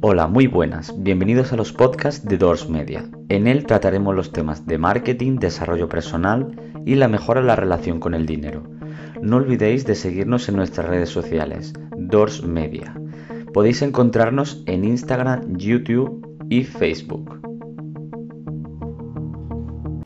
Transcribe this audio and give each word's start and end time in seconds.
Hola, 0.00 0.28
muy 0.28 0.46
buenas. 0.46 0.94
Bienvenidos 0.96 1.52
a 1.52 1.56
los 1.56 1.72
podcasts 1.72 2.24
de 2.24 2.38
Doors 2.38 2.68
Media. 2.68 3.04
En 3.28 3.48
él 3.48 3.66
trataremos 3.66 4.14
los 4.14 4.30
temas 4.30 4.64
de 4.64 4.78
marketing, 4.78 5.38
desarrollo 5.38 5.88
personal 5.88 6.54
y 6.86 6.94
la 6.94 7.08
mejora 7.08 7.40
en 7.40 7.48
la 7.48 7.56
relación 7.56 7.98
con 7.98 8.14
el 8.14 8.24
dinero. 8.24 8.62
No 9.20 9.38
olvidéis 9.38 9.86
de 9.86 9.96
seguirnos 9.96 10.48
en 10.48 10.54
nuestras 10.54 10.86
redes 10.86 11.08
sociales, 11.08 11.72
Doors 11.96 12.44
Media. 12.44 12.94
Podéis 13.52 13.82
encontrarnos 13.82 14.62
en 14.66 14.84
Instagram, 14.84 15.56
YouTube 15.56 16.24
y 16.48 16.62
Facebook. 16.62 17.47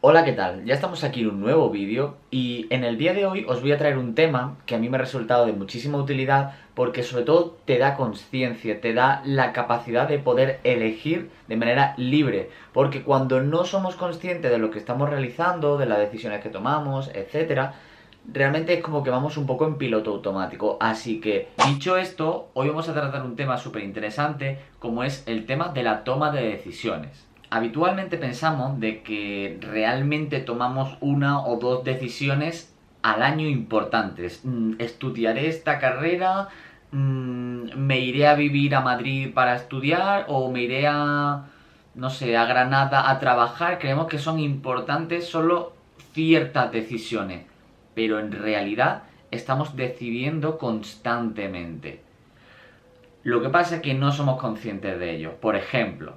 Hola, 0.05 0.25
¿qué 0.25 0.33
tal? 0.33 0.65
Ya 0.65 0.75
estamos 0.75 1.05
aquí 1.05 1.21
en 1.21 1.29
un 1.29 1.41
nuevo 1.41 1.71
vídeo 1.71 2.17
y 2.29 2.67
en 2.71 2.83
el 2.83 2.99
día 2.99 3.15
de 3.15 3.25
hoy 3.25 3.47
os 3.49 3.61
voy 3.61 3.71
a 3.71 3.79
traer 3.79 3.99
un 3.99 4.17
tema 4.17 4.57
que 4.67 4.75
a 4.75 4.79
mí 4.79 4.89
me 4.89 4.97
ha 4.97 5.01
resultado 5.01 5.47
de 5.47 5.53
muchísima 5.53 5.97
utilidad 5.97 6.55
porque 6.75 7.05
sobre 7.05 7.23
todo 7.23 7.57
te 7.67 7.79
da 7.79 7.95
conciencia, 7.95 8.81
te 8.81 8.95
da 8.95 9.23
la 9.25 9.53
capacidad 9.53 10.09
de 10.09 10.19
poder 10.19 10.59
elegir 10.65 11.31
de 11.47 11.57
manera 11.57 11.95
libre, 11.99 12.51
porque 12.73 13.05
cuando 13.05 13.43
no 13.43 13.65
somos 13.65 13.95
conscientes 13.95 14.51
de 14.51 14.59
lo 14.59 14.73
que 14.73 14.81
estamos 14.81 15.09
realizando, 15.09 15.79
de 15.79 15.87
las 15.87 15.99
decisiones 15.99 16.43
que 16.43 16.49
tomamos, 16.49 17.09
etcétera, 17.15 17.75
realmente 18.27 18.75
es 18.75 18.83
como 18.83 19.05
que 19.05 19.11
vamos 19.11 19.37
un 19.37 19.47
poco 19.47 19.69
en 19.69 19.79
piloto 19.79 20.11
automático. 20.11 20.79
Así 20.81 21.21
que, 21.21 21.51
dicho 21.69 21.97
esto, 21.97 22.49
hoy 22.55 22.67
vamos 22.67 22.89
a 22.89 22.93
tratar 22.93 23.23
un 23.23 23.37
tema 23.37 23.57
súper 23.57 23.85
interesante 23.85 24.59
como 24.81 25.05
es 25.05 25.23
el 25.29 25.47
tema 25.47 25.69
de 25.69 25.85
la 25.85 26.03
toma 26.03 26.33
de 26.33 26.43
decisiones 26.43 27.32
habitualmente 27.53 28.17
pensamos 28.17 28.81
de 28.81 29.03
que 29.03 29.59
realmente 29.61 30.41
tomamos 30.41 30.97
una 31.03 31.45
o 31.45 31.59
dos 31.59 31.85
decisiones 31.85 32.75
al 33.03 33.23
año 33.23 33.47
importantes. 33.47 34.41
Mm, 34.43 34.77
estudiaré 34.79 35.49
esta 35.49 35.79
carrera, 35.79 36.49
mm, 36.93 37.77
me 37.77 38.01
iré 38.01 38.27
a 38.27 38.35
vivir 38.37 38.75
a 38.75 38.81
Madrid 38.81 39.35
para 39.35 39.55
estudiar 39.55 40.25
o 40.29 40.51
me 40.51 40.63
iré 40.63 40.87
a, 40.87 41.45
no 41.95 42.09
sé, 42.09 42.39
a 42.39 42.47
Granada 42.47 43.11
a 43.11 43.21
trabajar. 43.21 43.79
Creemos 43.79 44.07
que 44.07 44.19
son 44.19 44.41
importantes 44.41 45.27
solo 45.29 45.75
ciertas 46.15 46.73
decisiones, 46.73 47.45
pero 47.95 48.19
en 48.19 48.33
realidad 48.33 49.03
estamos 49.31 49.77
decidiendo 49.77 50.57
constantemente. 50.57 52.01
Lo 53.25 53.43
que 53.43 53.51
pasa 53.51 53.77
es 53.77 53.83
que 53.83 53.93
no 53.93 54.11
somos 54.11 54.41
conscientes 54.41 54.99
de 54.99 55.17
ello. 55.17 55.35
Por 55.39 55.55
ejemplo, 55.55 56.15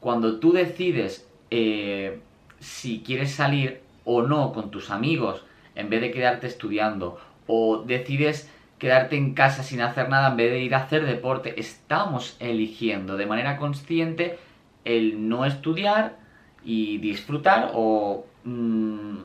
cuando 0.00 0.38
tú 0.38 0.52
decides 0.52 1.28
eh, 1.50 2.20
si 2.60 3.02
quieres 3.02 3.32
salir 3.32 3.80
o 4.04 4.22
no 4.22 4.52
con 4.52 4.70
tus 4.70 4.90
amigos 4.90 5.44
en 5.74 5.90
vez 5.90 6.00
de 6.00 6.10
quedarte 6.10 6.46
estudiando, 6.46 7.18
o 7.46 7.82
decides 7.82 8.50
quedarte 8.78 9.16
en 9.16 9.34
casa 9.34 9.62
sin 9.62 9.80
hacer 9.80 10.08
nada 10.08 10.28
en 10.28 10.36
vez 10.36 10.50
de 10.50 10.62
ir 10.62 10.74
a 10.74 10.78
hacer 10.78 11.06
deporte, 11.06 11.58
estamos 11.60 12.36
eligiendo 12.40 13.16
de 13.16 13.26
manera 13.26 13.56
consciente 13.56 14.38
el 14.84 15.28
no 15.28 15.44
estudiar 15.44 16.16
y 16.64 16.98
disfrutar 16.98 17.72
o 17.74 18.26
mm, 18.44 19.16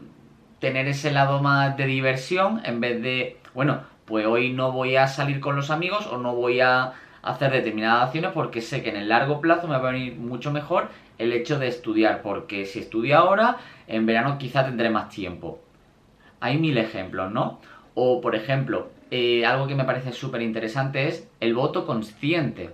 tener 0.59 0.87
ese 0.87 1.11
lado 1.11 1.41
más 1.41 1.75
de 1.77 1.85
diversión 1.85 2.61
en 2.65 2.79
vez 2.79 3.01
de, 3.01 3.37
bueno, 3.53 3.81
pues 4.05 4.25
hoy 4.25 4.51
no 4.51 4.71
voy 4.71 4.95
a 4.95 5.07
salir 5.07 5.39
con 5.39 5.55
los 5.55 5.69
amigos 5.69 6.07
o 6.07 6.17
no 6.17 6.35
voy 6.35 6.59
a 6.61 6.93
hacer 7.21 7.51
determinadas 7.51 8.05
acciones 8.05 8.31
porque 8.33 8.61
sé 8.61 8.81
que 8.81 8.89
en 8.89 8.97
el 8.97 9.09
largo 9.09 9.41
plazo 9.41 9.67
me 9.67 9.77
va 9.77 9.89
a 9.89 9.91
venir 9.91 10.15
mucho 10.15 10.51
mejor 10.51 10.89
el 11.17 11.33
hecho 11.33 11.59
de 11.59 11.67
estudiar, 11.67 12.21
porque 12.21 12.65
si 12.65 12.79
estudio 12.79 13.17
ahora, 13.17 13.57
en 13.87 14.05
verano 14.05 14.37
quizá 14.37 14.65
tendré 14.65 14.89
más 14.89 15.09
tiempo. 15.09 15.59
Hay 16.39 16.57
mil 16.57 16.77
ejemplos, 16.77 17.31
¿no? 17.31 17.59
O, 17.93 18.21
por 18.21 18.35
ejemplo, 18.35 18.89
eh, 19.11 19.45
algo 19.45 19.67
que 19.67 19.75
me 19.75 19.83
parece 19.83 20.13
súper 20.13 20.41
interesante 20.41 21.07
es 21.07 21.29
el 21.39 21.53
voto 21.53 21.85
consciente. 21.85 22.71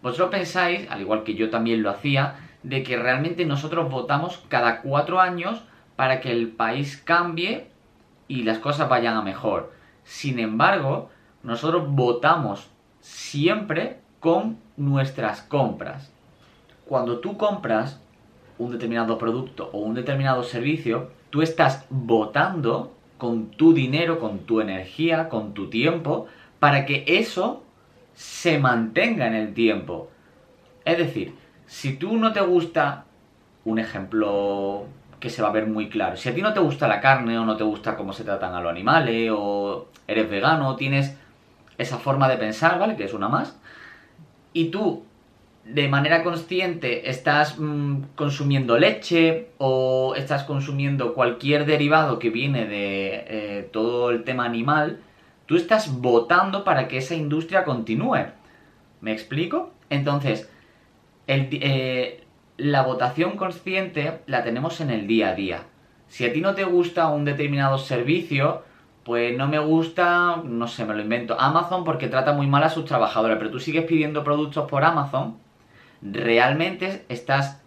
Vosotros 0.00 0.30
pensáis, 0.30 0.88
al 0.90 1.00
igual 1.00 1.24
que 1.24 1.34
yo 1.34 1.50
también 1.50 1.82
lo 1.82 1.90
hacía, 1.90 2.36
de 2.62 2.82
que 2.82 2.96
realmente 2.96 3.44
nosotros 3.44 3.90
votamos 3.90 4.42
cada 4.48 4.80
cuatro 4.80 5.20
años 5.20 5.62
para 5.96 6.20
que 6.20 6.30
el 6.30 6.48
país 6.48 6.96
cambie 6.96 7.66
y 8.28 8.44
las 8.44 8.58
cosas 8.58 8.88
vayan 8.88 9.16
a 9.16 9.22
mejor. 9.22 9.72
Sin 10.04 10.38
embargo, 10.38 11.10
nosotros 11.42 11.88
votamos 11.88 12.70
siempre 13.00 13.98
con 14.20 14.58
nuestras 14.76 15.42
compras. 15.42 16.10
Cuando 16.86 17.18
tú 17.18 17.36
compras 17.36 18.00
un 18.58 18.72
determinado 18.72 19.18
producto 19.18 19.70
o 19.72 19.78
un 19.78 19.94
determinado 19.94 20.42
servicio, 20.42 21.10
tú 21.30 21.42
estás 21.42 21.86
votando 21.90 22.92
con 23.18 23.50
tu 23.50 23.74
dinero, 23.74 24.18
con 24.18 24.40
tu 24.40 24.60
energía, 24.60 25.28
con 25.28 25.52
tu 25.52 25.68
tiempo, 25.68 26.26
para 26.58 26.86
que 26.86 27.04
eso 27.06 27.62
se 28.14 28.58
mantenga 28.58 29.26
en 29.26 29.34
el 29.34 29.54
tiempo. 29.54 30.10
Es 30.84 30.98
decir, 30.98 31.34
si 31.66 31.96
tú 31.96 32.16
no 32.16 32.32
te 32.32 32.40
gusta, 32.40 33.04
un 33.64 33.78
ejemplo 33.78 34.86
que 35.20 35.30
se 35.30 35.42
va 35.42 35.48
a 35.48 35.52
ver 35.52 35.66
muy 35.66 35.88
claro, 35.88 36.16
si 36.16 36.28
a 36.28 36.34
ti 36.34 36.40
no 36.40 36.54
te 36.54 36.60
gusta 36.60 36.88
la 36.88 37.00
carne 37.00 37.38
o 37.38 37.44
no 37.44 37.56
te 37.56 37.64
gusta 37.64 37.96
cómo 37.96 38.12
se 38.12 38.24
tratan 38.24 38.54
a 38.54 38.60
los 38.60 38.70
animales 38.70 39.30
o 39.34 39.88
eres 40.06 40.30
vegano, 40.30 40.76
tienes 40.76 41.16
esa 41.78 41.98
forma 41.98 42.28
de 42.28 42.36
pensar, 42.36 42.78
¿vale? 42.78 42.96
Que 42.96 43.04
es 43.04 43.14
una 43.14 43.28
más. 43.28 43.58
Y 44.52 44.66
tú, 44.66 45.04
de 45.64 45.88
manera 45.88 46.22
consciente, 46.24 47.08
estás 47.08 47.58
mm, 47.58 48.14
consumiendo 48.16 48.76
leche 48.76 49.50
o 49.58 50.14
estás 50.16 50.44
consumiendo 50.44 51.14
cualquier 51.14 51.64
derivado 51.64 52.18
que 52.18 52.30
viene 52.30 52.66
de 52.66 53.24
eh, 53.28 53.68
todo 53.72 54.10
el 54.10 54.24
tema 54.24 54.44
animal, 54.44 55.00
tú 55.46 55.56
estás 55.56 56.00
votando 56.00 56.64
para 56.64 56.88
que 56.88 56.98
esa 56.98 57.14
industria 57.14 57.64
continúe. 57.64 58.26
¿Me 59.00 59.12
explico? 59.12 59.70
Entonces, 59.90 60.50
eh, 61.28 62.24
la 62.56 62.82
votación 62.82 63.36
consciente 63.36 64.20
la 64.26 64.42
tenemos 64.42 64.80
en 64.80 64.90
el 64.90 65.06
día 65.06 65.30
a 65.30 65.34
día. 65.34 65.62
Si 66.08 66.24
a 66.24 66.32
ti 66.32 66.40
no 66.40 66.54
te 66.54 66.64
gusta 66.64 67.08
un 67.08 67.24
determinado 67.24 67.78
servicio, 67.78 68.62
pues 69.08 69.34
no 69.34 69.48
me 69.48 69.58
gusta, 69.58 70.42
no 70.44 70.68
sé, 70.68 70.84
me 70.84 70.92
lo 70.92 71.00
invento, 71.00 71.40
Amazon 71.40 71.82
porque 71.82 72.08
trata 72.08 72.34
muy 72.34 72.46
mal 72.46 72.62
a 72.62 72.68
sus 72.68 72.84
trabajadores, 72.84 73.38
pero 73.38 73.50
tú 73.50 73.58
sigues 73.58 73.86
pidiendo 73.86 74.22
productos 74.22 74.68
por 74.68 74.84
Amazon, 74.84 75.38
realmente 76.02 77.06
estás 77.08 77.62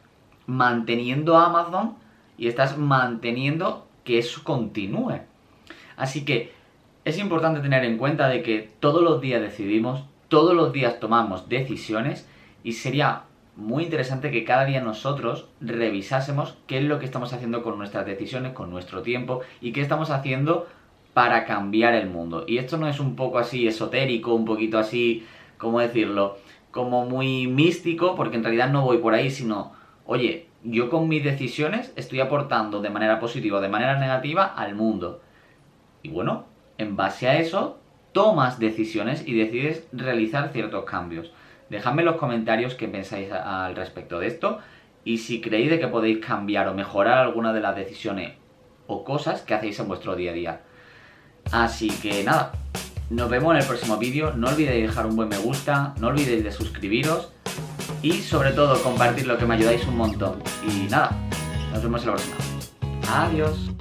manteniendo 0.46 1.40
Amazon 1.40 1.96
y 2.38 2.48
estás 2.48 2.78
manteniendo 2.78 3.88
que 4.04 4.20
eso 4.20 4.44
continúe. 4.44 5.22
Así 5.98 6.26
que 6.26 6.54
es 7.06 7.18
importante 7.18 7.60
tener 7.62 7.86
en 7.86 7.98
cuenta 7.98 8.28
de 8.28 8.44
que 8.44 8.70
todos 8.80 9.02
los 9.02 9.20
días 9.20 9.42
decidimos, 9.42 10.04
todos 10.28 10.54
los 10.54 10.72
días 10.72 11.00
tomamos 11.00 11.50
decisiones 11.50 12.30
y 12.64 12.74
sería 12.74 13.24
muy 13.56 13.86
interesante 13.86 14.30
que 14.30 14.46
cada 14.46 14.66
día 14.66 14.82
nosotros 14.82 15.48
revisásemos 15.60 16.56
qué 16.68 16.78
es 16.78 16.84
lo 16.84 17.00
que 17.00 17.06
estamos 17.06 17.34
haciendo 17.34 17.64
con 17.64 17.80
nuestras 17.80 18.06
decisiones, 18.06 18.54
con 18.54 18.70
nuestro 18.70 19.02
tiempo 19.02 19.42
y 19.60 19.72
qué 19.72 19.82
estamos 19.82 20.12
haciendo 20.12 20.68
para 21.14 21.46
cambiar 21.46 21.94
el 21.94 22.10
mundo. 22.10 22.46
Y 22.48 22.58
esto 22.58 22.78
no 22.78 22.88
es 22.88 23.00
un 23.00 23.16
poco 23.16 23.40
así 23.40 23.68
esotérico, 23.68 24.34
un 24.34 24.46
poquito 24.46 24.78
así, 24.78 25.26
¿cómo 25.58 25.80
decirlo? 25.80 26.38
Como 26.72 27.06
muy 27.06 27.48
místico, 27.48 28.16
porque 28.16 28.38
en 28.38 28.44
realidad 28.44 28.70
no 28.70 28.84
voy 28.84 29.00
por 29.00 29.14
ahí, 29.14 29.30
sino, 29.30 29.74
oye, 30.06 30.48
yo 30.64 30.90
con 30.90 31.08
mis 31.08 31.24
decisiones 31.24 31.92
estoy 31.96 32.20
aportando 32.20 32.82
de 32.82 32.90
manera 32.90 33.20
positiva 33.20 33.58
o 33.58 33.62
de 33.62 33.70
manera 33.70 34.00
negativa 34.00 34.46
al 34.46 34.76
mundo. 34.76 35.22
Y 36.04 36.10
bueno, 36.10 36.46
en 36.78 36.96
base 36.96 37.28
a 37.28 37.40
eso, 37.40 37.80
tomas 38.12 38.60
decisiones 38.60 39.28
y 39.28 39.34
decides 39.34 39.88
realizar 39.92 40.52
ciertos 40.52 40.86
cambios. 40.86 41.32
Dejadme 41.70 42.02
en 42.02 42.08
los 42.08 42.18
comentarios 42.18 42.76
qué 42.76 42.88
pensáis 42.88 43.32
al 43.32 43.76
respecto 43.76 44.20
de 44.20 44.28
esto 44.28 44.60
y 45.04 45.20
si 45.20 45.42
creéis 45.42 45.70
de 45.70 45.80
que 45.80 45.88
podéis 45.88 46.26
cambiar 46.26 46.68
o 46.68 46.74
mejorar 46.74 47.18
alguna 47.18 47.54
de 47.54 47.62
las 47.62 47.76
decisiones 47.76 48.34
o 48.88 49.04
cosas 49.04 49.42
que 49.42 49.54
hacéis 49.54 49.80
en 49.80 49.88
vuestro 49.88 50.16
día 50.16 50.32
a 50.32 50.34
día. 50.34 50.62
Así 51.52 51.90
que 51.90 52.24
nada, 52.24 52.52
nos 53.10 53.30
vemos 53.30 53.54
en 53.54 53.62
el 53.62 53.68
próximo 53.68 53.98
vídeo. 53.98 54.34
No 54.34 54.50
olvidéis 54.50 54.88
dejar 54.88 55.06
un 55.06 55.16
buen 55.16 55.30
me 55.30 55.38
gusta, 55.38 55.94
no 56.00 56.08
olvidéis 56.08 56.44
de 56.44 56.52
suscribiros 56.52 57.30
y 58.02 58.14
sobre 58.22 58.52
todo 58.52 58.82
compartirlo 58.82 59.38
que 59.38 59.46
me 59.46 59.56
ayudáis 59.56 59.86
un 59.86 59.98
montón. 59.98 60.42
Y 60.68 60.90
nada, 60.90 61.12
nos 61.72 61.84
vemos 61.84 62.02
en 62.02 62.08
la 62.08 62.14
próxima. 62.14 62.38
Adiós. 63.14 63.72